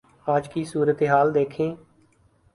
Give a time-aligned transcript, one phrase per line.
[0.27, 1.75] آج کی صورتحال دیکھیں۔